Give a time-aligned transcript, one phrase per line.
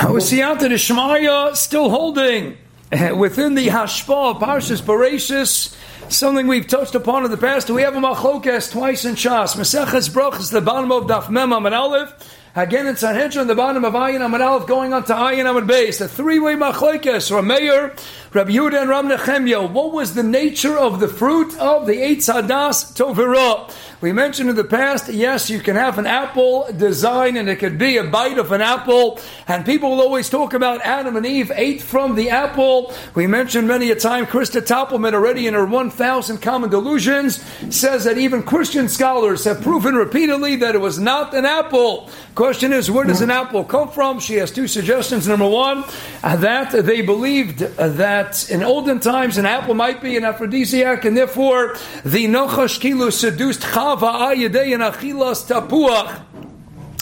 [0.00, 2.56] Siyata de Shmaya still holding
[2.90, 5.76] eh, within the Hashpa of Parshas Bereshis,
[6.10, 7.68] something we've touched upon in the past.
[7.68, 9.56] We have a Machlokas twice in Shas.
[9.56, 12.14] Maseches Brachas, the bottom of Daf Mem Amid Aleph.
[12.56, 15.98] Again in Sanhedrin, the bottom of Ayin Amid Aleph, going on to Ayin Amid Beis.
[15.98, 17.94] The three-way Machlokas, Rameir,
[18.32, 19.72] Rabbi Yehuda, and Ram Nechemya.
[19.72, 23.74] What was the nature of the fruit of the Eitz Hadas Tovera?
[24.00, 27.76] We mentioned in the past, yes, you can have an apple design and it could
[27.76, 29.18] be a bite of an apple.
[29.46, 32.94] And people will always talk about Adam and Eve ate from the apple.
[33.14, 38.16] We mentioned many a time, Christa Poppelmann already in her 1000 Common Delusions says that
[38.16, 42.08] even Christian scholars have proven repeatedly that it was not an apple.
[42.34, 44.18] Question is, where does an apple come from?
[44.20, 45.28] She has two suggestions.
[45.28, 45.84] Number one,
[46.22, 48.19] that they believed that
[48.50, 53.60] in olden times an apple might be an aphrodisiac and therefore the Nochash Kilu seduced
[53.60, 56.22] Chava achilas tapuach.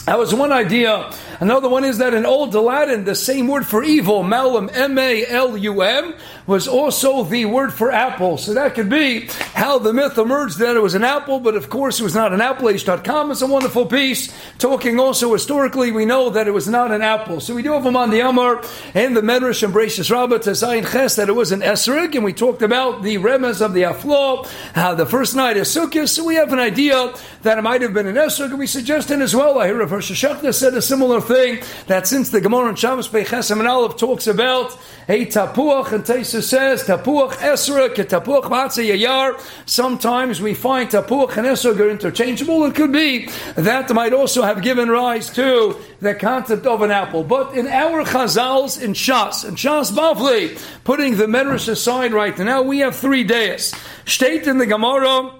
[0.05, 1.11] That was one idea.
[1.39, 6.15] Another one is that in Old Latin, the same word for evil, malum, M-A-L-U-M,
[6.49, 8.35] was also the word for apple.
[8.35, 11.69] So that could be how the myth emerged that it was an apple, but of
[11.69, 12.69] course it was not an apple.
[12.69, 14.33] Aish.com is a wonderful piece.
[14.57, 17.39] Talking also historically, we know that it was not an apple.
[17.39, 18.63] So we do have them on the Amar
[18.95, 22.23] and the Medrash and Bereishis Rabbah to Zayin Ches that it was an Esrig, and
[22.23, 26.09] we talked about the remes of the Aflo, how the first night is Sukkot.
[26.09, 27.13] So we have an idea
[27.43, 29.59] that it might have been an Esrig, and we suggested as well.
[29.59, 33.59] I hear Rav Shashachta said a similar thing that since the Gemara and Shabbos Beichesem
[33.59, 34.75] and Aleph talks about
[35.07, 39.39] a tapuach and Taisa says tapuach esra ke tapuach matzah yayar.
[39.65, 42.65] Sometimes we find tapuach and esra are interchangeable.
[42.65, 47.23] It could be that might also have given rise to the concept of an apple.
[47.23, 52.61] But in our chazals in Shas and Shas Bavli, putting the Medrash aside right now,
[52.61, 53.73] we have three days.
[54.05, 55.31] State in the Gemara,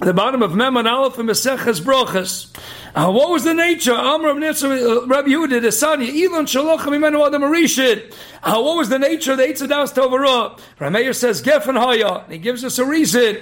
[0.00, 2.48] the bottom of Mem and Aleph and Meseches Brochas.
[2.94, 3.94] Uh, what was the nature?
[3.94, 8.12] Amr of uh, Rabbi Yehuda, the son, Elon Shalach Mimenu Adam Arishit.
[8.42, 10.58] Uh, what was the nature of the Eitzadas Tovara?
[10.78, 12.24] Rameir says Geffen Haya.
[12.28, 13.38] He gives us a reason.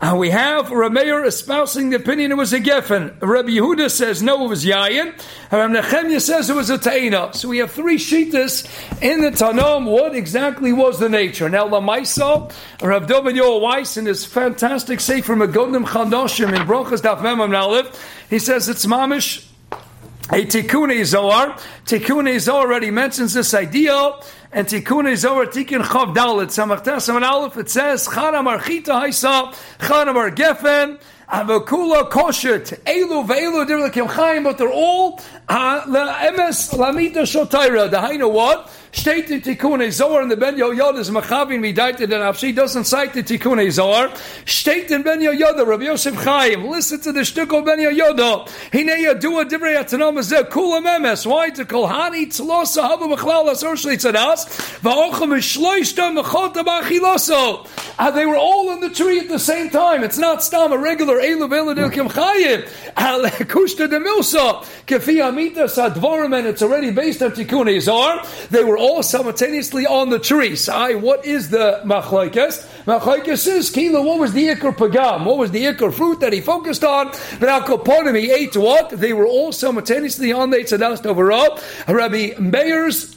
[0.00, 3.20] Uh, we have Rameir espousing the opinion it was a Geffen.
[3.20, 5.12] Rabbi Yehuda says no, it was Yayin.
[5.50, 7.34] Rabbi Nechemya says it was a Taina.
[7.34, 8.64] So we have three Shitas
[9.02, 9.84] in the Tanam.
[9.84, 11.48] What exactly was the nature?
[11.48, 12.50] Now, Lamaisa,
[12.80, 17.92] Rav Dovid Yoel Weiss in his fantastic Sefer Megodim Chandoshim in Brochas Daf Memam Nalif,
[18.30, 19.46] he says it's mamish
[20.30, 21.58] a tikkun zohar.
[21.84, 24.12] Tikkun zohar already mentions this idea,
[24.52, 27.56] and tikkun zohar tikkun chav dalit samachtas and aleph.
[27.56, 30.98] It says chanamar chita haisa chanamar gefen.
[31.28, 37.90] Avakula koshet elu ve'elu dirlakim chayim, but they're all uh, emes lamita shotayra.
[37.90, 38.70] The hainu what?
[38.94, 43.12] Steht in Tikkun Zohar in the Ben Yoyod is Machavin Midaited and Afshi doesn't cite
[43.12, 44.08] the Tikkun Zohar.
[44.46, 46.64] Steht in Ben Yoyod, Rabbi Yosef Chaim.
[46.68, 48.48] Listen to the shtuko Ben Yoyod.
[48.72, 51.26] Hine Yadua Divrei Atanam Azeh Kula Memes.
[51.26, 51.50] Why?
[51.50, 54.46] To Kolhani Tzlosa Haba Machlal Asor Shli Tzadas.
[54.80, 57.68] Va'ochem Shloishta Mechota Bachiloso.
[57.98, 60.04] Uh, they were all in the tree at the same time.
[60.04, 62.68] It's not Stam, a regular Elu Velu Dilkim Chayim.
[62.96, 64.64] Al Kushta de Milsa.
[64.86, 68.24] Kefi Amita Sadvorim, and it's already based on Tikkun Zohar.
[68.50, 70.54] They were all simultaneously on the tree.
[70.54, 72.84] So, what is the machlokes?
[72.84, 74.02] Machlokes is kilo.
[74.02, 75.24] What was the ikr pagam?
[75.24, 77.06] What was the ikr fruit that he focused on?
[77.40, 78.90] But al he ate what?
[78.90, 81.58] They were all simultaneously on the tzadast overall.
[81.88, 83.13] Rabbi Meir's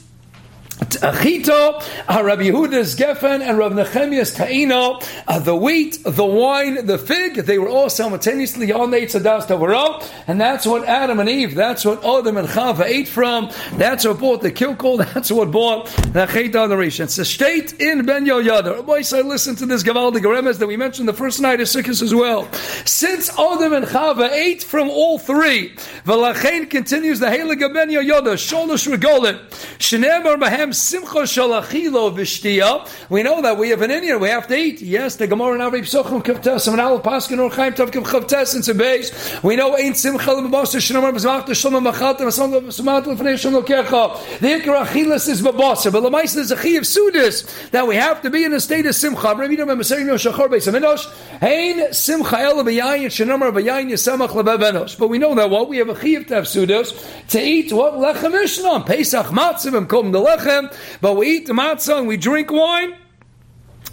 [0.78, 6.98] Achito, uh, Rabbi Yehuda's Geffen, and Rabbi Nechemiah's Ta'ina, uh, the wheat, the wine, the
[6.98, 11.54] fig, they were all simultaneously on the Eitzadas Tavarah, and that's what Adam and Eve,
[11.56, 15.86] that's what Adam and Chava ate from, that's what bought the kilkul, that's what bought
[16.12, 17.00] the Cheta the Rish.
[17.00, 18.84] It's a state in Ben Yoyada.
[18.86, 22.02] Boys, I listen to this Gavaldi Geremes that we mentioned the first night of Sikkis
[22.02, 22.50] as well.
[22.84, 25.74] Since Adam and Chava ate from all three,
[26.04, 29.38] Valachain continues the Helig Ben Yoyada, Sholosh Regolim,
[29.78, 32.88] Shnemer Bahem simcha shalachilo v'shtiya.
[33.10, 34.80] We know that we have an Indian, we have to eat.
[34.80, 38.64] Yes, the Gemara and Avi Psochim Kavtes, and Al Paskin or Chaim Tav Kavtes and
[38.64, 39.42] Sebeis.
[39.42, 43.64] We know ain't simcha l'mabasa shnamar b'zmach the shalom machat and asam l'smat l'fnei shalom
[43.64, 44.38] kecha.
[44.40, 48.22] The ikar achilas is babasa, but l'mais there's a chi of sudis that we have
[48.22, 49.34] to be in a state of simcha.
[49.34, 51.06] Rabbi Yidam and Masayim Yoshachar Beis Aminosh.
[51.40, 54.98] Hein simcha el b'yayin shenamar b'yayin yisamach lebebenos.
[54.98, 57.72] But we know that what we have a chi of to have sudis to eat
[57.72, 60.57] what lechem mishnah Pesach matzim and kom the lechem
[61.00, 62.94] but we eat the matzah and we drink wine.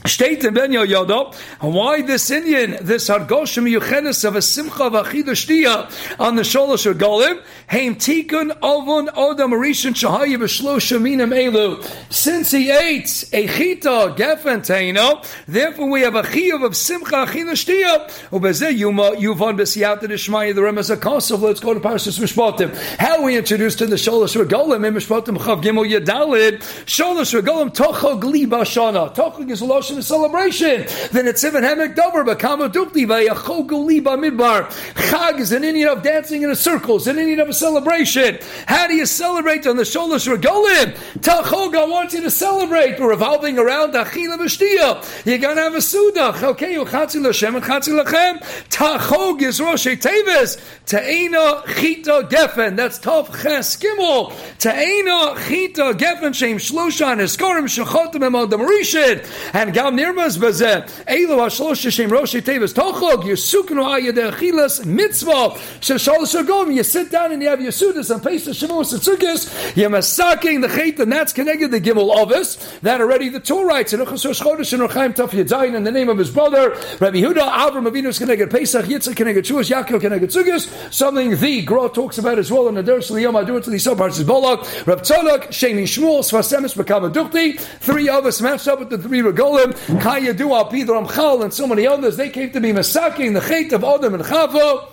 [0.06, 6.36] State Ben Yodo, why this Indian, this Hargoshim Yuchenis of a Simcha Vachida Shtia on
[6.36, 11.84] the Sholosh Golim, Haim Tikun Ovon Odam Rishon Shahaya V'Shlosh Minim Elu.
[12.14, 17.54] Since he ate a Chita Gefen Teino, therefore we have a Chiyuv of Simcha Achida
[17.54, 18.08] Shtia.
[18.30, 21.42] Ubeze Yuma Yuvon B'Siyat Dishmaya the Remez Akosov.
[21.42, 22.76] Let's go to Parshas Mishpatim.
[23.00, 26.60] How we introduced to the Sholosh Golim in Mishpatim Chav Gimel Yadalid.
[26.86, 29.16] Sholosh Golim Tochog Li Bashana.
[29.16, 30.86] Tochog is Losh a celebration.
[31.12, 34.70] Then it's even Hemek Dover, Bakama Dukti, Vayachogu Liba Midbar.
[34.94, 38.38] Chag is an Indian of dancing in a circle, it's an Indian of a celebration.
[38.68, 40.96] How do you celebrate on the shoulders regolim?
[41.20, 43.00] Tachoga wants you to celebrate.
[43.00, 45.26] We're revolving around Achila Vashtia.
[45.26, 46.44] You're going to have a Sudach.
[46.44, 48.40] Okay, you Chatzi Lashem and Chatzi Lachem.
[48.70, 50.62] Tachog is Rosh Tevis.
[50.86, 52.76] Ta'ena Chita Gefen.
[52.76, 54.34] That's Tov Ches Gimel.
[54.60, 59.28] Ta'ena Chita Gefen Shem Shloshan Eskorim Shechotim Emodam Rishid.
[59.54, 60.82] And Gam Nirmas Bazeh.
[60.82, 62.74] Uh, Elo HaShlosh Shem Rosh Tevis.
[62.74, 65.52] Tochog Yisuknu Ayadeh Achilas Mitzvah.
[65.80, 66.74] Sheshal Shagom.
[66.74, 69.76] You sit down and you have your Sudas and Pesach Shavuos and Sukkos.
[69.76, 72.80] You're masaking the Chait and that's connected the Gimel Ovis.
[72.80, 75.92] That already the Torah writes in Uchas Rosh Chodesh and Rochaim Taf Yadzayin in the
[75.92, 76.72] name of his brother.
[77.00, 78.86] Rabbi Huda Avram Avinu is connected Pesach.
[78.86, 79.70] Yitzchak connected Shavuos.
[79.70, 80.92] Yaakov connected Sukkos.
[80.92, 83.40] Something the Gra talks about as well in the Ders Liyom.
[83.40, 84.88] I do it to the subparts of Bolak.
[84.88, 87.60] Rab Tzolak, Sheni Shmuel, Svasemis, Bekama Dukti.
[87.60, 89.22] Three of us matched up with the three
[89.66, 90.02] Regolim.
[90.02, 92.18] Kaya Dua, Peter Ramchal, and so many others.
[92.18, 94.90] They came to be masaking the Chait of Adam and Chava.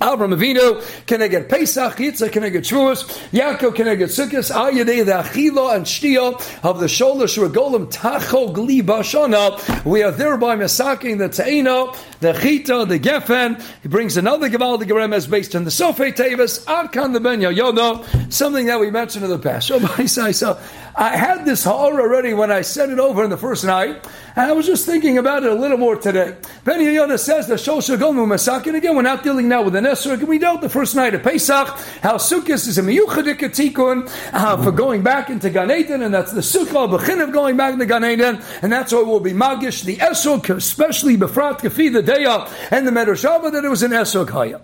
[0.00, 3.02] Avram Avinu can I get Pesach, Yitzchak can I get Shavuos,
[3.32, 7.92] Yaakov can I get Sukkot, Al Yedei the Achila and Shtia of the Sholosh Regolim
[7.92, 9.84] Tacho Gli Bashana.
[9.84, 13.60] We are thereby masaking the Ta'ina, the Chita, the Gefen.
[13.82, 18.32] He brings another Gaval the Geremes based on the Sofei Tevis, Arkan the Ben Yodo,
[18.32, 19.68] something that we mentioned in the past.
[20.94, 24.06] I had this horror already when I sent it over in the first night,
[24.36, 26.36] and I was just thinking about it a little more today.
[26.64, 28.74] Ben Yonah says that Shol Shagomu Masakin.
[28.76, 30.22] Again, we're not dealing now with an Esrog.
[30.24, 31.68] We dealt the first night of Pesach,
[32.02, 36.32] how Sukkot is a miyuchadik tikun uh, for going back into Gan Eden, and that's
[36.32, 39.32] the Sukkah, Bechin of going back into Gan Eden, and that's why it will be
[39.32, 43.92] Magish, the Esrog, especially Befrat Kafi, the Deya, and the Medrashava, that it was an
[43.92, 44.60] Esrog Haya.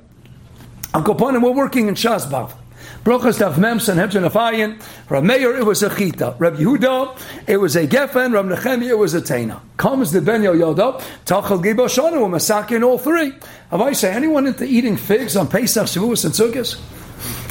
[0.95, 2.53] Al we're working in Shasbav.
[3.05, 4.83] Brochas Daf Mem Sanhedrin Afayin.
[5.11, 6.37] Rav Meir, it was a Chita.
[6.39, 8.33] Rav Yehuda, it was a Gefen.
[8.33, 9.61] Rav Nechemia, it was a Tena.
[9.77, 13.35] Comes the Ben Yoda, Tachal Gibo Shonu, Masakin, all three.
[13.71, 16.81] Have I say anyone into eating figs on Pesach, Shavuos, and Sukkot?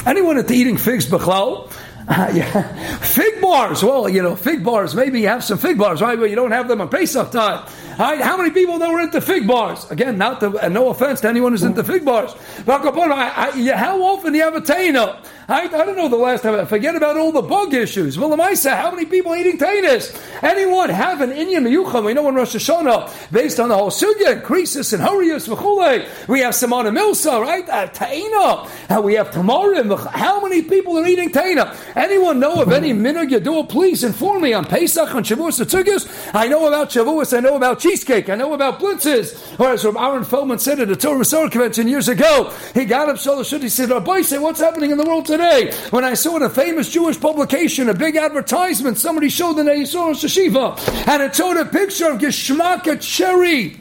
[0.04, 1.70] Anyone into eating figs, Bechlal?
[2.08, 2.98] Uh, yeah.
[2.98, 3.84] Fig bars.
[3.84, 4.96] Well, you know, fig bars.
[4.96, 6.18] Maybe you have some fig bars, right?
[6.18, 7.64] But you don't have them on Pesach time.
[7.98, 8.20] Right?
[8.20, 9.90] How many people know we're into fig bars?
[9.90, 12.34] Again, not and no offense to anyone who's into fig bars.
[12.64, 15.24] But how often do you have a taina?
[15.46, 16.54] I, I, don't know the last time.
[16.54, 18.18] I forget about all the bug issues.
[18.18, 20.18] Well, Lamaisa, how many people eating tainas?
[20.42, 22.06] Anyone have an Inyan Miyucham?
[22.06, 26.54] We know in Rosh Hashanah, based on the whole sugya, Krisos and Horayos, we have
[26.54, 27.68] Samana Milsa, right?
[27.68, 28.70] Uh, taina.
[28.88, 29.94] Uh, we have Tamarim.
[30.12, 31.76] How many people are eating taina?
[31.96, 33.64] Anyone know of any minhag do?
[33.64, 37.36] Please inform me on Pesach and Shavuos and I know about Shavuos.
[37.36, 38.28] I know about cheesecake.
[38.28, 39.58] I know about blitzes.
[39.58, 43.18] Or as Aaron Feldman said at the Torah Umesorah convention years ago, he got up
[43.18, 45.72] so he said, Rabbi, say what's happening in the world today?
[45.90, 50.14] When I saw in a famous Jewish publication a big advertisement, somebody showed the Yisrael
[50.14, 53.80] Shashiva, and it showed a picture of Geshmaka cherry.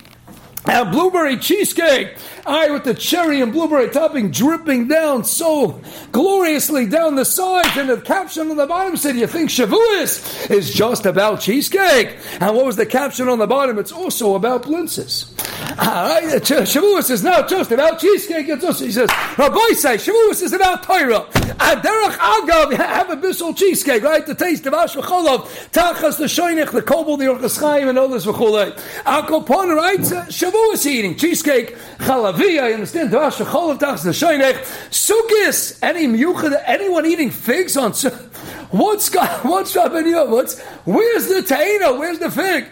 [0.65, 2.15] A blueberry cheesecake.
[2.45, 5.79] I with the cherry and blueberry topping dripping down so
[6.11, 10.73] gloriously down the sides, and the caption on the bottom said, "You think Shavuos is
[10.73, 13.79] just about cheesecake?" And what was the caption on the bottom?
[13.79, 15.29] It's also about blintzes.
[15.77, 18.49] Uh, Shavuos is not just about cheesecake.
[18.49, 21.25] It's also, he says, Rabbi say Shavuos is about Torah.
[21.31, 24.25] Derech Agav, have a bissel cheesecake, right?
[24.25, 28.77] The taste of Ashvacholov, Tachas the Shoinich, the Kobol, the Orchas and all this v'chulei.
[29.03, 29.99] Akopon, right?
[29.99, 31.75] Shavuos eating cheesecake,
[32.35, 33.11] I understand.
[33.11, 34.59] Ashvacholov, Tachas the Shoinich,
[34.89, 37.93] Sukkis, any miyuchad, anyone eating figs on.
[38.71, 41.97] What's got, what's Rabbi What's, where's the taina?
[41.97, 42.67] Where's the fig?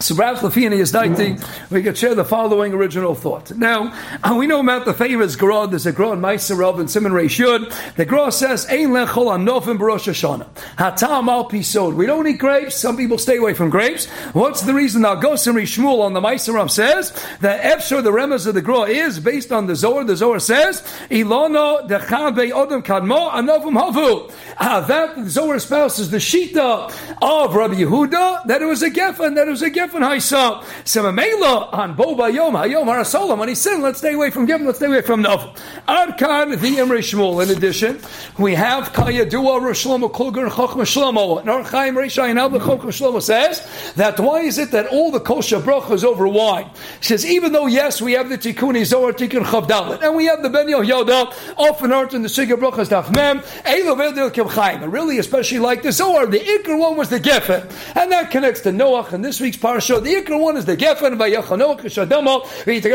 [0.00, 1.38] So perhaps Lafini is 19,
[1.68, 3.52] we could share the following original thought.
[3.52, 3.92] Now,
[4.24, 7.94] uh, we know about the famous Gra, there's a Gra in Maisarov and Simon Reishud.
[7.96, 10.48] The Gra says, Ein lechol anofim barosh Hashanah.
[10.78, 11.96] Hatam al pisod.
[11.96, 12.76] We don't eat grapes.
[12.76, 14.08] Some people stay away from grapes.
[14.32, 15.02] What's the reason?
[15.02, 19.20] Now, Gosim Rishmuel on the Maisarov says that Efshur, the remes of the Gra, is
[19.20, 20.04] based on the Zohar.
[20.04, 20.80] The Zohar says,
[21.10, 24.32] Ilano dechabe odem kadmo anofim havu.
[24.56, 26.90] Uh, that the Zohar espouses the Shita
[27.20, 30.62] of Rabbi Yehuda, that it was a Geffen, that it was a Geffen Geffen Haisa.
[30.84, 33.38] Samamela on Boba Yom Hayom Harasolam.
[33.38, 35.56] When he said, let's stay away from Geffen, let's stay away from Nov.
[35.88, 37.42] Arkan the Imre Shmuel.
[37.42, 38.00] In addition,
[38.38, 41.44] we have Kaya Dua Shlomo and Chochma Shlomo.
[41.44, 43.66] Nor Chaim Chochma Shlomo says
[43.96, 46.70] that why is it that all the kosher brachas over wine?
[47.00, 50.42] He says, even though, yes, we have the Tikkuni Zohar Tikkun Chavdalit, and we have
[50.42, 54.50] the Ben Yoda, often art in the Sigur Brachas Daf Mem, Eilu Vedil Kim.
[54.50, 57.62] And really, especially like the Zohar, the Iker one was the Geffen.
[57.96, 59.79] And that connects to Noach in this week's parsha.
[59.80, 62.46] The Iker one is the Geffen, Vayachanoach Shadamo.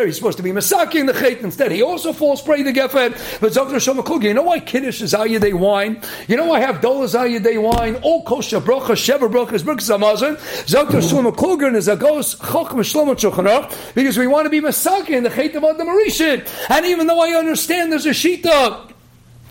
[0.05, 1.41] He's supposed to be Masaki in the Chet.
[1.41, 3.39] Instead, he also falls prey to Geffen.
[3.41, 3.75] But Dr.
[3.75, 6.01] Shomakugi, you know why Kiddush is Ayadei wine?
[6.27, 7.95] You know why I have Dolas Ayadei wine?
[7.97, 10.37] All kosher bracha, Sheva brachas, brachas Amazon.
[10.67, 10.99] Dr.
[10.99, 15.55] Shomakugi is a ghost, Chokh Shlomo because we want to be Masaki in the Chet
[15.55, 16.47] of Adam Arishin.
[16.69, 18.91] And even though I understand there's a Shita,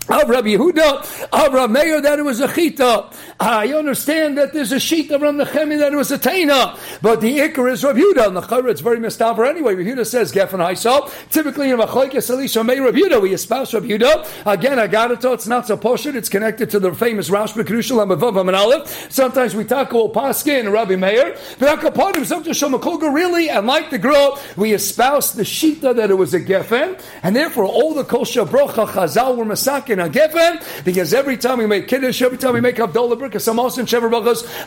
[0.07, 3.09] of Rabbi Yehuda, of Rabbi Meir, that it was a chita.
[3.39, 7.21] I understand that there's a sheet of the Nechemi that it was a taina, but
[7.21, 8.27] the ikar is Rabbi Yehuda.
[8.27, 9.75] And the chayra, it's very mistaver anyway.
[9.75, 11.11] Rabbi Yehuda says gefen haisal.
[11.29, 14.45] Typically in Machoikes Elisha Meir Rabbi Yehuda, we espouse Rabbi Yehuda.
[14.45, 15.23] Again, I got it.
[15.25, 16.15] It's not so poshut.
[16.15, 19.11] It's connected to the famous Rashba Kedushal and Mavav and Aleph.
[19.11, 21.35] Sometimes we talk about Paskin and Rabbi Meir.
[21.57, 26.15] But Akapadim, something Shomakoga really, and like the girl, we espouse the shita that it
[26.15, 31.13] was a gefen, and therefore all the kosher brocha chazal were masakin in a because
[31.13, 34.11] every time we make kiddush, every time we make Abdullah Birka, some also in Shever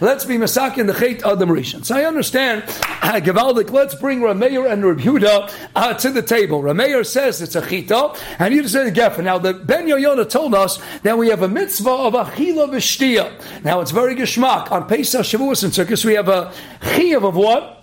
[0.00, 1.84] let's be masak in the Chet Adam Rishon.
[1.84, 2.64] So I understand,
[3.02, 6.62] uh, let's bring Rameir and Reb Yehuda uh, to the table.
[6.62, 9.24] Rameir says it's a chita, and you say gefen.
[9.24, 13.64] Now the Ben Yoyona told us that we have a mitzvah of achila v'shtia.
[13.64, 14.70] Now it's very geschmack.
[14.72, 17.77] On Pesach, Shavuos, and Sukkot, we have a chiyav of what?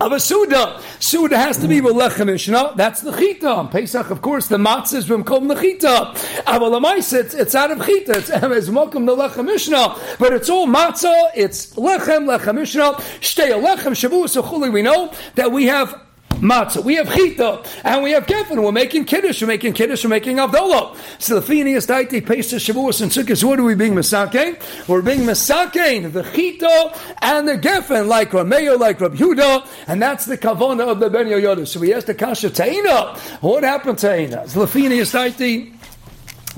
[0.00, 0.82] Of a Suda.
[0.98, 2.72] Suda has to be with Lechem Mishnah.
[2.74, 3.68] That's the Chita.
[3.70, 6.12] Pesach, of course, the matzah is from Kom the Chita.
[6.46, 8.12] Aval it's, it's out of Chita.
[8.18, 9.96] It's, it's Mokum the Lechem Mishnah.
[10.18, 12.92] But it's all matzah, it's Lechem, Lechem Mishnah.
[13.20, 14.72] Shtei Lechem, Shavuos, Chuli.
[14.72, 16.00] We know that we have
[16.40, 16.84] matzah.
[16.84, 18.62] We have chita and we have kefin.
[18.62, 19.40] We're making kiddush.
[19.40, 20.04] We're making kiddush.
[20.04, 20.96] We're making avdolo.
[21.20, 23.44] So the finias daiti pesach shavuos and sukkahs.
[23.44, 24.88] What are we being misake?
[24.88, 30.26] We're being misake the chita and the gefen like Rameyo, like Rab Huda, and that's
[30.26, 31.66] the kavana of the Ben Yoda.
[31.66, 33.16] So we asked the kasha taina.
[33.42, 34.48] What happened taina?
[34.48, 35.72] So the finias daiti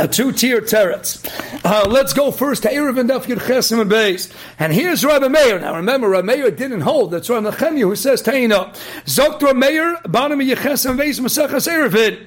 [0.02, 1.24] a two-tier teretz.
[1.64, 4.34] Uh, let's go first to Erev and Daf Chesim and Beis.
[4.58, 5.60] And here's Rabbi Meir.
[5.60, 7.12] Now remember, Rabbi Meir didn't hold.
[7.12, 8.74] That's Rabbi Nechemia who says Taina.
[9.04, 12.26] Zokt Rabbi Meir, Banim Yechesem Beis Masechas Eruvin.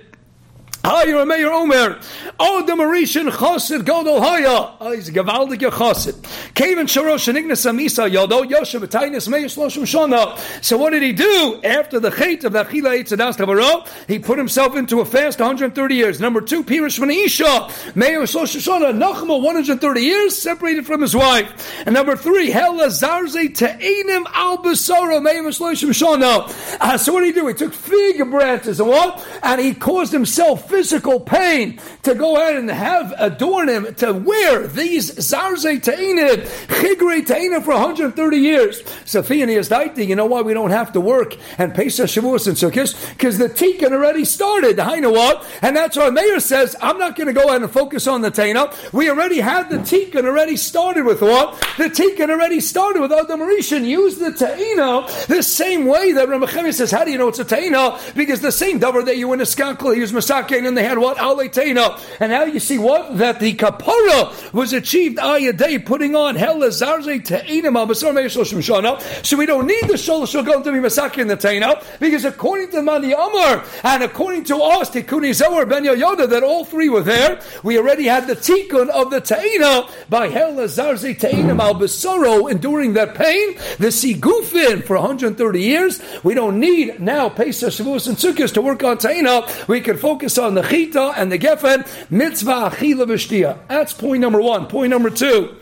[0.86, 2.00] Hayer Meir Omer.
[2.40, 4.76] Oh, the Mauritian Chosid Godol Haya.
[4.80, 6.14] Oh, he's Gavaldik Chosid.
[6.54, 10.38] Kaven Sharosh and Ignis Amisa Yodo Yoshev Tainis Meir Shloshim Shona.
[10.64, 13.88] So what did he do after the Chait of the Achila Eitzadas Tavaro?
[14.08, 16.20] He put himself into a fast 130 years.
[16.20, 18.96] Number two, Pirish Isha Meir Shloshim Shona.
[18.96, 21.82] Nachma 130 years separated from his wife.
[21.88, 26.78] And number three, Hela Zarze Te'enim Al Besoro Meir Shloshim Shona.
[26.80, 27.48] Uh, so what did he do?
[27.48, 29.26] He took fig branches and what?
[29.42, 34.68] And he caused himself physical pain to go ahead and have adorn him to wear
[34.68, 38.84] these zarze ta'inid, chigre ta'inid for 130 years.
[39.06, 43.14] Sophia Daiti, you know why we don't have to work and Pesach Shavuos and Sukkot?
[43.14, 44.78] Because the tikkun already started.
[44.78, 45.48] I know what?
[45.62, 48.30] And that's why Mayor says, I'm not going to go ahead and focus on the
[48.30, 48.92] Taina.
[48.92, 51.54] We already had the tikkun already started with what?
[51.78, 53.86] The tikkun already started with Adam Rishon.
[53.86, 57.46] Use the Taina the same way that Ramachemi says, how do you know it's a
[57.46, 58.14] Taina?
[58.14, 60.98] Because the same dover that you in a skankle, he was Masake and they had
[60.98, 61.18] what?
[61.18, 62.00] Aletena.
[62.20, 63.18] And now you see what?
[63.18, 69.00] That the kapara was achieved ayaday, putting on hell zarze te'inam al-basar me'eshoshim shana.
[69.26, 72.70] So we don't need the sholosh shogon to be masaki in the teina, because according
[72.72, 76.90] to the Mani Amar, and according to us, Tikuni Zohar Ben Yoda, that all three
[76.90, 82.50] were there, we already had the tikkun of the teina by hell zarze te'inam al-basaro,
[82.50, 86.02] enduring that pain, the sigufin for 130 years.
[86.24, 89.68] We don't need now Pesach, Shavuos, and Sukkot to work on teina.
[89.68, 93.58] We can focus on the chita and the gefen, mitzvah achila.
[93.68, 94.68] That's point number one.
[94.68, 95.56] Point number two.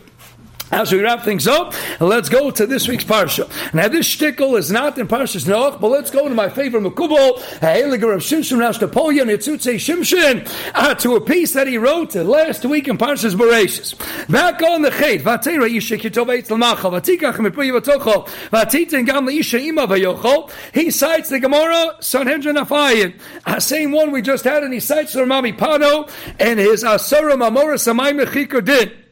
[0.74, 3.48] As we wrap things up, let's go to this week's parsha.
[3.72, 7.38] Now, this shtickle is not in Parshas Noach, but let's go to my favorite Makubal,
[7.60, 12.88] Ha'eliger of Shimshon Rashtapoyan, Yitzutze Shimshon, uh, to a piece that he wrote last week
[12.88, 13.94] in Parshas Bereshis.
[14.28, 20.50] Back on the Chet, Vatera Yishik Yitov Eitz Lamacha, Vatikach Vatocho, Vatitin Ima Vayocho.
[20.74, 23.14] He cites the Gemara, Sanhedrin Afayin,
[23.46, 27.34] uh, same one we just had, and he cites the Rema MiPano, and his Asura
[27.34, 29.03] Mamora Samay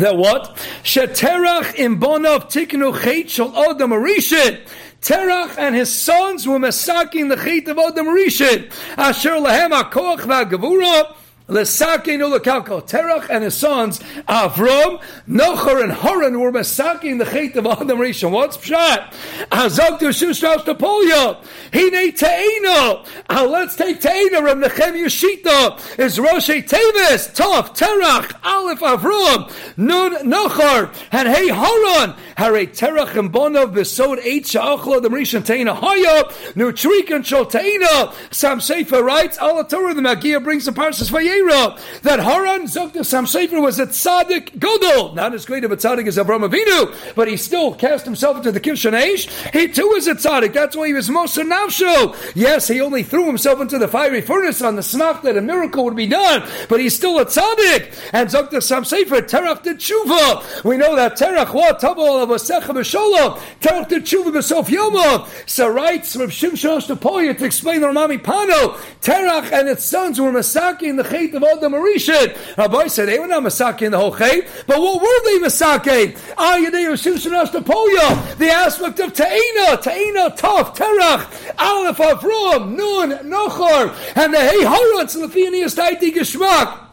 [0.00, 0.56] that what?
[0.82, 4.60] Sheterach im bonov tiknu chet shel odam arishin.
[5.00, 8.70] Terach and his sons were masaking the chet of odam arishin.
[8.96, 11.14] Asher lahem akoach v'agavura.
[11.48, 12.82] Lesake no lekalko.
[12.82, 18.32] Terach and his sons, Avram, Nochar, and Horan were masaking the chait of Adam Rishon.
[18.32, 19.12] What's pshat?
[19.50, 21.38] Azog to Shushtash to Polya.
[21.72, 23.06] Hine Teina.
[23.30, 25.98] Uh, let's take Teina from Nechem Yeshita.
[26.00, 32.16] Is Rosh Tevis, Tov, Terach, Aleph, Avram, Nun, Nochar, and Hey Horan.
[32.36, 36.24] Hare Terach and Bonov, Besod, Eight Sha'achlo, the Rishon Teina, Haya,
[36.56, 38.12] Nu Trik and Shol Teina.
[38.34, 43.26] Sam Sefer writes, Allah Torah, the Magia brings the Parshas Vayera that Haran Zokta Sam
[43.26, 47.28] Sefer was a tzaddik Godol, not as great of a tzaddik as Avram Avinu, but
[47.28, 49.28] he still cast himself into the Kivshan Aish.
[49.52, 50.52] He too was a tzaddik.
[50.52, 52.16] That's why he was Moshe Nafsho.
[52.34, 55.84] Yes, he only threw himself into the fiery furnace on the smach that a miracle
[55.84, 57.94] would be done, but he's still a tzaddik.
[58.12, 60.64] And Zokta Sam Sefer Terach did tshuva.
[60.64, 65.28] We know that Terach what Tabal of Asecha B'Sholom Terach did tshuva B'Sof Yoma.
[65.48, 68.74] So writes from Shimshon Shtapoya to explain the Rema MiPano.
[69.00, 72.56] Terach and its sons were Masaki in the chait of Adam Arishan.
[72.56, 76.16] Rabbi said they were not Masaki in the whole chait, but what were they Masaki?
[76.36, 78.36] Ayadei Shimshon Shtapoya.
[78.38, 85.16] The aspect of Ta'ina, Ta'ina, Tov, Terach, Aleph, Avram, Nun, Nochor, and the Hey Horotz,
[85.16, 86.85] Lefianias, Taiti, Geshmak.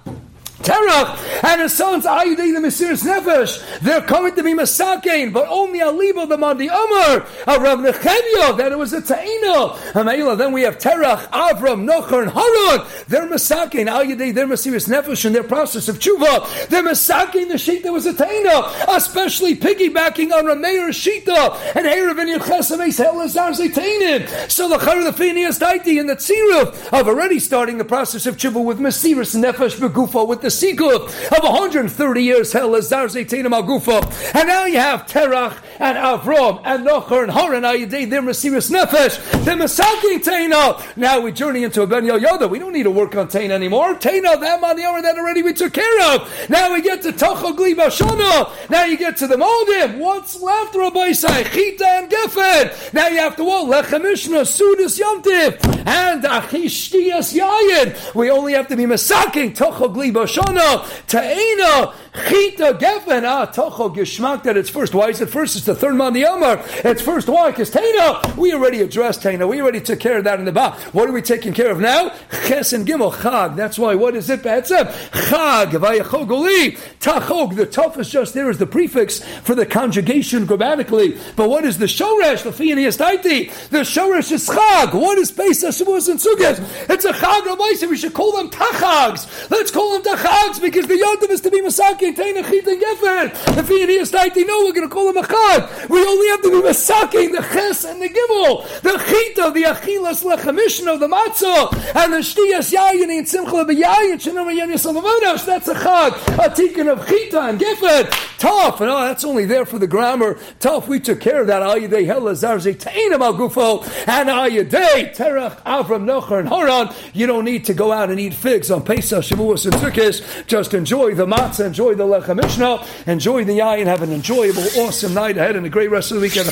[0.64, 3.80] Terach and his sons Ayudei the Mesiris Nefesh.
[3.80, 8.72] They're coming to be Masakein, but only Alibo the Mandi Amar of Rav Nechemia that
[8.72, 9.04] it was a.
[9.04, 10.38] Hamayla.
[10.38, 12.88] Then we have Terach, Avram, Nochar, and Haran.
[13.08, 13.88] They're Masakein.
[13.88, 16.68] Ayudei their Mesiris Nefesh in their process of tshuva.
[16.68, 22.20] They're Masakein the sheet that was a Taina, especially piggybacking on Rameir Shita and Erev
[22.20, 24.50] and Yechesames Helazar Zaitainin.
[24.50, 28.38] So the Char the Phineas Daiti and the Tziruf of already starting the process of
[28.38, 33.48] tshuva with Mesiris Nefesh Begufa with the Sikuf of 130 years hell as Zar Zaytina
[33.48, 34.04] Magufa.
[34.36, 39.44] And now you have Terach and Avram and Nochar and Haran Ayadei, they're Mesiris Nefesh,
[39.44, 40.98] they're Masaking Taina.
[40.98, 42.50] Now we journey into a Ben Yoda.
[42.50, 43.96] We don't need to work on Taina anymore.
[43.96, 46.50] Taina, that man, the that already we took care of.
[46.50, 48.70] Now we get to Tachogli Bashana.
[48.70, 49.98] Now you get to the Modim.
[49.98, 51.44] What's left, Rabbi Say?
[51.46, 52.94] Chita and Gefen.
[52.94, 53.86] Now you have to what?
[53.86, 55.54] Lechamishna, Sudas Yomtiv,
[55.88, 58.16] and Achishtiyas Yayin.
[58.16, 60.43] We only have to be Masaking Tachogli Bashana.
[60.44, 64.94] Shana, Ta'ena, Chita, Gefen, Ah, Tocho, Geshmak, that it's first.
[64.94, 65.56] Why is it first?
[65.56, 66.64] It's the third man, the Amar.
[66.84, 67.28] It's first.
[67.28, 67.50] Why?
[67.50, 69.48] Because Taina, we already addressed Taina.
[69.48, 70.76] We already took care of that in the back.
[70.94, 72.12] What are we taking care of now?
[72.46, 73.56] Ches and Gimel, Chag.
[73.56, 73.96] That's why.
[73.96, 74.44] What is it?
[74.44, 74.92] Be'etzem?
[75.12, 77.56] Chag, Vayachogoli, Tachog.
[77.56, 81.18] The is just there as the prefix for the conjugation grammatically.
[81.36, 82.44] But what is the Shoresh?
[82.44, 83.52] The Fianias Taiti.
[83.70, 84.94] The Shoresh is Chag.
[84.94, 86.90] What is Pesach, Shavuos, and Sukkot?
[86.92, 87.88] It's a Chag, Rabbi.
[87.90, 89.50] We should call them Tachags.
[89.50, 93.98] Let's call them Tachags because the yontiv is to be masaki, If he and he
[93.98, 95.90] is tighty, no, we're going to call him a chag.
[95.90, 100.24] We only have to be masaki, the ches and the gimel, the chita, the achilas
[100.24, 105.46] lechamishno, the matzah, and the shtiyas yayin and simcha beyayin, shenam yayin yisamamonos.
[105.46, 108.10] That's a chag, a tikkun of chita and gefer.
[108.38, 110.38] Tough, and oh, that's only there for the grammar.
[110.60, 111.62] Tough, we took care of that.
[111.62, 116.94] Ayadei hel azarze teina malgufo, and ayadei terach avram nocher and haran.
[117.14, 120.48] You don't need to go out and eat figs on Pesach, Shavuos, and Sukkot.
[120.48, 125.14] Just enjoy the matzah, enjoy the lechem mishnah, enjoy the yayin, have an enjoyable, awesome
[125.14, 126.48] night ahead and a great rest of the weekend.